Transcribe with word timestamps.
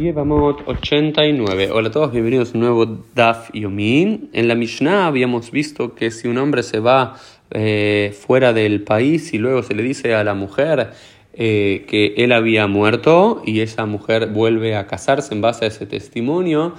Yevamot 0.00 0.66
89. 0.66 1.72
Hola 1.72 1.88
a 1.88 1.90
todos, 1.90 2.10
bienvenidos 2.10 2.50
a 2.50 2.52
un 2.54 2.60
nuevo 2.60 2.86
Daf 3.14 3.50
Yomin. 3.52 4.30
En 4.32 4.48
la 4.48 4.54
Mishnah 4.54 5.06
habíamos 5.06 5.50
visto 5.50 5.94
que 5.94 6.10
si 6.10 6.26
un 6.26 6.38
hombre 6.38 6.62
se 6.62 6.80
va 6.80 7.16
eh, 7.50 8.16
fuera 8.18 8.54
del 8.54 8.82
país 8.82 9.34
y 9.34 9.38
luego 9.38 9.62
se 9.62 9.74
le 9.74 9.82
dice 9.82 10.14
a 10.14 10.24
la 10.24 10.32
mujer 10.32 10.92
eh, 11.34 11.84
que 11.86 12.14
él 12.16 12.32
había 12.32 12.66
muerto 12.66 13.42
y 13.44 13.60
esa 13.60 13.84
mujer 13.84 14.28
vuelve 14.28 14.74
a 14.74 14.86
casarse 14.86 15.34
en 15.34 15.42
base 15.42 15.66
a 15.66 15.68
ese 15.68 15.84
testimonio, 15.84 16.72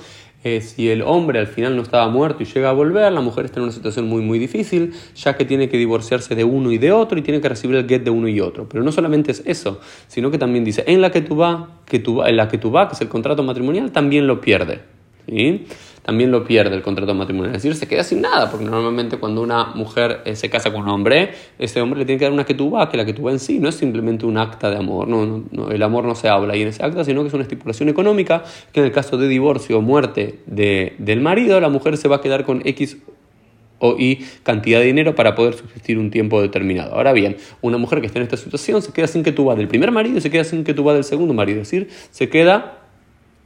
eh, 0.43 0.61
si 0.61 0.89
el 0.89 1.01
hombre 1.01 1.39
al 1.39 1.47
final 1.47 1.75
no 1.75 1.81
estaba 1.81 2.07
muerto 2.09 2.43
y 2.43 2.45
llega 2.45 2.69
a 2.69 2.73
volver, 2.73 3.11
la 3.11 3.21
mujer 3.21 3.45
está 3.45 3.59
en 3.59 3.63
una 3.63 3.71
situación 3.71 4.07
muy 4.07 4.21
muy 4.21 4.39
difícil, 4.39 4.93
ya 5.15 5.37
que 5.37 5.45
tiene 5.45 5.69
que 5.69 5.77
divorciarse 5.77 6.35
de 6.35 6.43
uno 6.43 6.71
y 6.71 6.77
de 6.77 6.91
otro 6.91 7.19
y 7.19 7.21
tiene 7.21 7.41
que 7.41 7.49
recibir 7.49 7.75
el 7.75 7.87
get 7.87 8.03
de 8.03 8.09
uno 8.09 8.27
y 8.27 8.39
otro. 8.39 8.67
Pero 8.67 8.83
no 8.83 8.91
solamente 8.91 9.31
es 9.31 9.43
eso, 9.45 9.79
sino 10.07 10.31
que 10.31 10.37
también 10.37 10.63
dice, 10.63 10.83
en 10.87 11.01
la 11.01 11.11
que 11.11 11.21
tú 11.21 11.35
vas, 11.35 11.65
que 11.85 11.99
tú, 11.99 12.23
en 12.23 12.37
la 12.37 12.47
que 12.47 12.57
tú 12.57 12.71
vas, 12.71 12.87
que 12.87 12.95
es 12.95 13.01
el 13.01 13.09
contrato 13.09 13.43
matrimonial, 13.43 13.91
también 13.91 14.27
lo 14.27 14.41
pierde. 14.41 15.00
¿Sí? 15.27 15.65
también 16.01 16.31
lo 16.31 16.43
pierde 16.43 16.75
el 16.75 16.81
contrato 16.81 17.13
matrimonial. 17.13 17.55
Es 17.55 17.63
decir, 17.63 17.77
se 17.77 17.87
queda 17.87 18.03
sin 18.03 18.21
nada, 18.21 18.49
porque 18.49 18.65
normalmente 18.65 19.17
cuando 19.17 19.41
una 19.41 19.65
mujer 19.75 20.21
eh, 20.25 20.35
se 20.35 20.49
casa 20.49 20.71
con 20.71 20.83
un 20.83 20.89
hombre, 20.89 21.31
ese 21.59 21.81
hombre 21.81 21.99
le 21.99 22.05
tiene 22.05 22.19
que 22.19 22.25
dar 22.25 22.33
una 22.33 22.45
ketubá, 22.45 22.89
que 22.89 22.97
la 22.97 23.05
ketubá 23.05 23.31
en 23.31 23.39
sí 23.39 23.59
no 23.59 23.69
es 23.69 23.75
simplemente 23.75 24.25
un 24.25 24.37
acta 24.37 24.69
de 24.69 24.77
amor, 24.77 25.07
no, 25.07 25.43
no, 25.51 25.69
el 25.69 25.83
amor 25.83 26.05
no 26.05 26.15
se 26.15 26.27
habla 26.27 26.53
ahí 26.53 26.63
en 26.63 26.69
ese 26.69 26.83
acta, 26.83 27.03
sino 27.03 27.21
que 27.21 27.27
es 27.27 27.33
una 27.33 27.43
estipulación 27.43 27.89
económica 27.89 28.43
que 28.71 28.79
en 28.79 28.87
el 28.87 28.91
caso 28.91 29.17
de 29.17 29.27
divorcio 29.27 29.77
o 29.77 29.81
muerte 29.81 30.39
de, 30.47 30.95
del 30.97 31.21
marido, 31.21 31.59
la 31.59 31.69
mujer 31.69 31.97
se 31.97 32.07
va 32.07 32.17
a 32.17 32.21
quedar 32.21 32.45
con 32.45 32.61
X 32.65 32.97
o 33.83 33.95
y 33.97 34.17
cantidad 34.43 34.79
de 34.79 34.85
dinero 34.85 35.15
para 35.15 35.33
poder 35.33 35.55
subsistir 35.55 35.97
un 35.97 36.11
tiempo 36.11 36.39
determinado. 36.39 36.93
Ahora 36.93 37.13
bien, 37.13 37.37
una 37.61 37.77
mujer 37.77 37.99
que 37.99 38.07
está 38.07 38.19
en 38.19 38.23
esta 38.23 38.37
situación 38.37 38.81
se 38.81 38.91
queda 38.91 39.07
sin 39.07 39.23
que 39.23 39.31
va 39.31 39.55
del 39.55 39.67
primer 39.67 39.91
marido 39.91 40.17
y 40.17 40.21
se 40.21 40.29
queda 40.29 40.43
sin 40.43 40.63
que 40.63 40.73
va 40.73 40.93
del 40.93 41.03
segundo 41.03 41.33
marido, 41.33 41.61
es 41.61 41.69
decir, 41.69 41.89
se 42.11 42.29
queda 42.29 42.80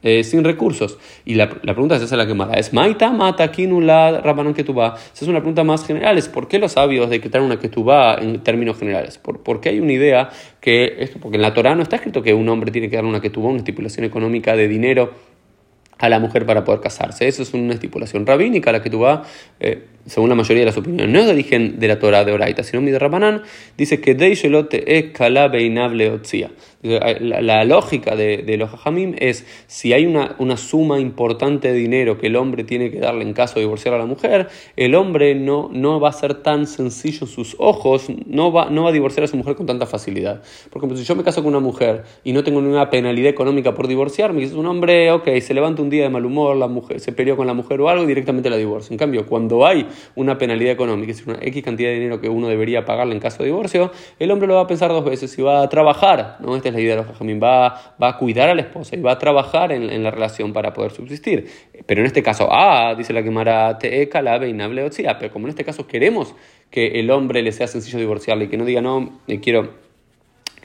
eh, 0.05 0.23
sin 0.23 0.43
recursos. 0.43 0.99
Y 1.25 1.33
la, 1.33 1.45
la 1.63 1.73
pregunta 1.73 1.95
es 1.95 2.03
esa 2.03 2.15
la 2.15 2.27
que 2.27 2.35
mala. 2.35 2.53
Es 2.53 2.73
Maita, 2.73 3.11
Mata, 3.11 3.51
Kinula, 3.51 4.21
Rabanan 4.23 4.53
Ketubá. 4.53 4.93
Esa 4.95 5.25
es 5.25 5.27
una 5.27 5.39
pregunta 5.39 5.63
más 5.63 5.83
general. 5.83 6.19
Es 6.19 6.29
¿por 6.29 6.47
qué 6.47 6.59
los 6.59 6.73
sabios 6.73 7.09
decretan 7.09 7.41
una 7.41 7.57
Ketubá 7.57 8.19
en 8.21 8.43
términos 8.43 8.77
generales? 8.77 9.17
¿Por, 9.17 9.41
porque 9.41 9.69
hay 9.69 9.79
una 9.79 9.93
idea 9.93 10.29
que, 10.61 10.97
esto, 10.99 11.17
porque 11.19 11.37
en 11.37 11.41
la 11.41 11.55
Torah 11.55 11.73
no 11.73 11.81
está 11.81 11.95
escrito 11.95 12.21
que 12.21 12.35
un 12.35 12.47
hombre 12.49 12.71
tiene 12.71 12.87
que 12.87 12.97
dar 12.97 13.05
una 13.05 13.19
Ketubá, 13.19 13.49
una 13.49 13.57
estipulación 13.57 14.05
económica 14.05 14.55
de 14.55 14.67
dinero 14.67 15.11
a 15.97 16.09
la 16.09 16.19
mujer 16.19 16.45
para 16.45 16.63
poder 16.63 16.81
casarse. 16.81 17.27
Eso 17.27 17.41
es 17.41 17.53
una 17.53 17.73
estipulación 17.73 18.25
rabínica, 18.25 18.71
la 18.71 18.81
que 18.81 18.89
tú 18.89 19.05
eh, 19.59 19.85
según 20.05 20.29
la 20.29 20.35
mayoría 20.35 20.61
de 20.61 20.67
las 20.67 20.77
opiniones, 20.77 21.09
no 21.09 21.19
es 21.19 21.25
de 21.25 21.31
origen 21.31 21.79
de 21.79 21.87
la 21.87 21.99
Torah 21.99 22.23
de 22.23 22.31
Oraita, 22.31 22.63
sino 22.63 22.81
de 22.81 22.99
Rabanán, 22.99 23.43
dice 23.77 24.01
que 24.01 24.11
es 24.11 24.17
la, 26.85 27.63
lógica 27.65 28.15
de, 28.15 28.55
los 28.57 28.73
hajamim 28.73 29.15
es 29.17 29.45
si 29.67 29.93
hay 29.93 30.05
una, 30.05 30.35
una 30.39 30.57
suma 30.57 30.99
importante 30.99 31.69
de 31.69 31.73
dinero 31.73 32.17
que 32.17 32.27
el 32.27 32.35
hombre 32.35 32.63
tiene 32.63 32.91
que 32.91 32.99
darle 32.99 33.23
en 33.23 33.33
caso 33.33 33.55
de 33.55 33.61
divorciar 33.61 33.93
a 33.95 33.97
la 33.97 34.05
mujer, 34.05 34.47
el 34.75 34.95
hombre 34.95 35.35
no, 35.35 35.69
no 35.71 35.99
va 35.99 36.09
a 36.09 36.13
ser 36.13 36.35
tan 36.35 36.67
sencillo 36.67 37.27
sus 37.27 37.55
ojos, 37.59 38.07
no 38.27 38.51
va, 38.51 38.69
no 38.69 38.83
va 38.83 38.89
a 38.89 38.93
divorciar 38.93 39.23
a 39.23 39.27
su 39.27 39.37
mujer 39.37 39.55
con 39.55 39.65
tanta 39.65 39.85
facilidad. 39.85 40.41
Por 40.69 40.79
ejemplo, 40.79 40.97
si 40.97 41.03
yo 41.03 41.15
me 41.15 41.23
caso 41.23 41.41
con 41.41 41.49
una 41.49 41.59
mujer 41.59 42.03
y 42.23 42.33
no 42.33 42.43
tengo 42.43 42.61
ninguna 42.61 42.89
penalidad 42.89 43.29
económica 43.29 43.73
por 43.73 43.87
divorciarme, 43.87 44.43
es 44.43 44.53
un 44.53 44.65
hombre, 44.65 45.11
ok, 45.11 45.27
se 45.41 45.53
levanta 45.53 45.81
un 45.81 45.89
día 45.89 46.03
de 46.03 46.09
mal 46.09 46.25
humor, 46.25 46.55
la 46.55 46.67
mujer 46.67 46.99
se 46.99 47.11
peleó 47.11 47.35
con 47.35 47.47
la 47.47 47.53
mujer 47.53 47.81
o 47.81 47.89
algo 47.89 48.03
y 48.03 48.07
directamente 48.07 48.49
la 48.49 48.57
divorcia. 48.57 48.93
En 48.93 48.97
cambio, 48.97 49.25
cuando 49.25 49.65
hay 49.65 49.87
una 50.15 50.37
penalidad 50.37 50.73
económica, 50.73 51.11
es 51.11 51.25
una 51.25 51.39
X 51.41 51.63
cantidad 51.63 51.89
de 51.89 51.95
dinero 51.95 52.21
que 52.21 52.29
uno 52.29 52.47
debería 52.47 52.85
pagarle 52.85 53.13
en 53.13 53.19
caso 53.19 53.39
de 53.39 53.45
divorcio, 53.45 53.91
el 54.19 54.31
hombre 54.31 54.47
lo 54.47 54.55
va 54.55 54.61
a 54.61 54.67
pensar 54.67 54.91
dos 54.91 55.03
veces 55.03 55.37
y 55.37 55.41
va 55.41 55.61
a 55.61 55.69
trabajar, 55.69 56.37
¿no? 56.39 56.55
Esta 56.55 56.69
es 56.69 56.74
la 56.75 56.81
idea 56.81 56.95
de 56.95 57.01
los 57.01 57.07
jajamín, 57.07 57.39
va, 57.41 57.95
va 58.01 58.09
a 58.09 58.17
cuidar 58.17 58.49
a 58.49 58.55
la 58.55 58.61
esposa 58.61 58.95
y 58.95 59.01
va 59.01 59.13
a 59.13 59.17
trabajar 59.17 59.71
en, 59.71 60.03
la 60.03 60.11
relación 60.11 60.53
para 60.53 60.73
poder 60.73 60.91
subsistir. 60.91 61.47
Pero 61.85 62.01
en 62.01 62.07
este 62.07 62.21
caso, 62.21 62.47
ah, 62.51 62.93
dice 62.97 63.13
la 63.13 63.23
quemara 63.23 63.77
te 63.77 64.07
calabe 64.09 64.49
inable 64.49 64.89
pero 65.19 65.31
como 65.31 65.47
en 65.47 65.49
este 65.49 65.63
caso 65.63 65.87
queremos 65.87 66.35
que 66.69 66.99
el 66.99 67.09
hombre 67.11 67.41
le 67.41 67.51
sea 67.51 67.67
sencillo 67.67 67.99
divorciarle 67.99 68.45
y 68.45 68.47
que 68.47 68.57
no 68.57 68.65
diga, 68.65 68.81
no, 68.81 69.21
quiero 69.41 69.85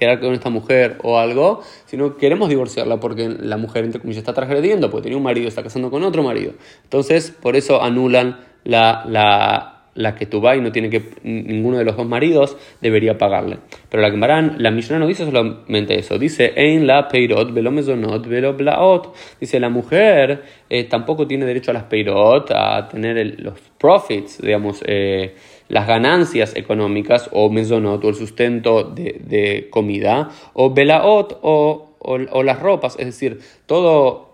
quedar 0.01 0.19
con 0.19 0.33
esta 0.33 0.49
mujer 0.49 0.97
o 1.03 1.19
algo, 1.19 1.63
sino 1.85 2.17
queremos 2.17 2.49
divorciarla 2.49 2.99
porque 2.99 3.29
la 3.29 3.59
mujer, 3.59 3.85
entre 3.85 4.01
comillas, 4.01 4.21
está 4.21 4.33
transgrediendo, 4.33 4.91
porque 4.91 5.05
tenía 5.05 5.19
un 5.19 5.23
marido, 5.23 5.47
está 5.47 5.63
casando 5.63 5.91
con 5.91 6.03
otro 6.03 6.23
marido. 6.23 6.55
Entonces, 6.83 7.31
por 7.31 7.55
eso 7.55 7.83
anulan 7.83 8.41
la, 8.65 9.05
la, 9.07 9.80
la 9.95 10.15
que 10.15 10.25
y 10.25 10.61
no 10.61 10.73
tiene 10.73 10.89
que 10.89 11.03
ninguno 11.23 11.79
de 11.79 11.85
los 11.85 11.97
dos 11.97 12.07
maridos 12.07 12.57
debería 12.81 13.19
pagarle. 13.19 13.59
Pero 13.89 14.03
la 14.03 14.11
Gemara, 14.11 14.41
la 14.41 14.71
Mishnah 14.71 14.99
no 14.99 15.07
dice 15.07 15.25
solamente 15.25 15.99
eso, 15.99 16.19
dice 16.19 16.53
en 16.57 16.87
la 16.87 17.09
peirot 17.09 17.53
velo 17.53 17.71
mesonot 17.71 18.27
velo 18.27 18.55
blaot. 18.55 19.15
Dice 19.41 19.59
la 19.61 19.69
mujer 19.69 20.43
eh, 20.69 20.85
tampoco 20.85 21.27
tiene 21.27 21.45
derecho 21.45 21.73
a 21.73 21.75
las 21.75 21.85
peirot, 21.85 22.51
a 22.53 22.89
tener 22.89 23.41
los 23.41 23.59
profits, 23.79 24.41
digamos, 24.41 24.83
eh, 24.87 25.35
las 25.69 25.87
ganancias 25.87 26.55
económicas 26.57 27.29
o 27.33 27.51
mesonot 27.51 28.05
o 28.05 28.09
el 28.09 28.15
sustento 28.15 28.85
de, 28.85 29.21
de 29.25 29.69
comida 29.71 30.31
o 30.53 30.73
belaot 30.73 31.39
o, 31.43 31.91
o, 32.01 32.43
las 32.43 32.61
ropas, 32.61 32.97
es 32.99 33.07
decir, 33.07 33.41
todo, 33.67 34.31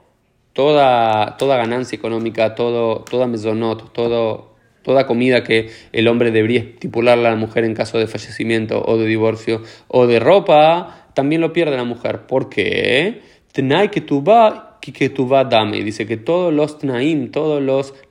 toda, 0.53 1.37
toda 1.37 1.57
ganancia 1.57 1.97
económica, 1.97 2.55
todo, 2.55 3.01
toda 3.01 3.27
mesonot, 3.27 3.93
todo, 3.93 4.56
toda 4.87 5.05
comida 5.05 5.43
que 5.43 5.69
el 5.93 6.07
hombre 6.07 6.31
debería 6.31 6.61
estipularle 6.61 7.27
a 7.27 7.31
la 7.31 7.37
mujer 7.37 7.65
en 7.65 7.75
caso 7.75 7.99
de 7.99 8.07
fallecimiento 8.07 8.85
o 8.87 8.97
de 8.97 9.07
divorcio 9.07 9.63
o 9.89 10.07
de 10.07 10.21
ropa, 10.21 11.09
también 11.13 11.41
lo 11.41 11.53
pierde 11.53 11.77
la 11.77 11.83
mujer. 11.83 12.21
¿Por 12.29 12.49
qué? 12.49 13.21
Tenai 13.51 13.91
que 13.91 14.01
tú 14.01 14.23
va 14.23 14.67
que 14.93 15.09
tú 15.09 15.29
va 15.29 15.45
dame. 15.45 15.83
Dice 15.83 16.07
que 16.07 16.17
todos 16.17 16.53
los 16.53 16.79
tnaim, 16.79 17.31
todas 17.31 17.63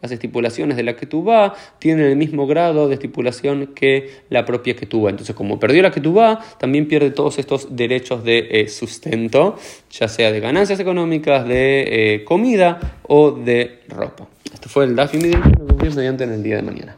las 0.02 0.12
estipulaciones 0.12 0.78
de 0.78 0.84
la 0.84 0.96
que 0.96 1.06
tú 1.06 1.24
va 1.24 1.53
tienen 1.80 2.06
el 2.06 2.16
mismo 2.16 2.47
grado 2.47 2.88
de 2.88 2.96
estipulación 2.96 3.68
que 3.68 4.09
la 4.30 4.46
propia 4.46 4.75
que 4.75 4.85
tú 4.85 5.03
va. 5.03 5.09
Entonces, 5.09 5.35
como 5.35 5.59
perdió 5.59 5.81
la 5.81 5.91
que 5.91 6.02
tú 6.02 6.14
va, 6.14 6.40
también 6.59 6.88
pierde 6.88 7.12
todos 7.12 7.40
estos 7.40 7.75
derechos 7.75 8.24
de 8.24 8.47
eh, 8.52 8.68
sustento, 8.68 9.56
ya 9.91 10.08
sea 10.08 10.31
de 10.31 10.40
ganancias 10.40 10.80
económicas, 10.80 11.47
de 11.47 12.16
eh, 12.16 12.24
comida 12.24 13.00
o 13.03 13.31
de 13.31 13.80
ropa. 13.90 14.28
Esto 14.53 14.69
fue 14.69 14.85
el 14.85 14.96
Dafi 14.96 15.18
Mediante 15.94 16.23
en 16.23 16.34
el 16.34 16.41
día 16.41 16.56
de 16.56 16.62
mañana. 16.63 16.96